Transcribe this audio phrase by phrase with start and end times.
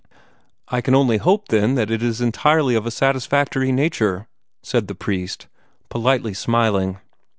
[0.69, 4.27] "I can only hope, then, that it is entirely of a satisfactory nature,"
[4.63, 5.45] said the priest,
[5.89, 6.97] politely smiling.